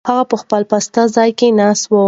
[0.09, 1.93] هغه په خپل پاسته ځای کې ناست و.